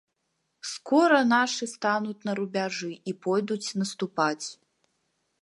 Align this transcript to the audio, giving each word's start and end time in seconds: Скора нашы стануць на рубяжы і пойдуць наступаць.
Скора 0.69 1.19
нашы 1.33 1.65
стануць 1.73 2.17
на 2.31 2.35
рубяжы 2.41 2.91
і 3.13 3.15
пойдуць 3.27 3.63
наступаць. 3.83 4.47